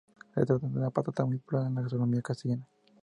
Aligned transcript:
Se 0.33 0.43
trata 0.47 0.67
de 0.67 0.77
una 0.79 0.89
patata 0.89 1.25
muy 1.25 1.37
popular 1.37 1.67
en 1.67 1.75
la 1.75 1.81
gastronomía 1.81 2.23
castellana. 2.23 2.67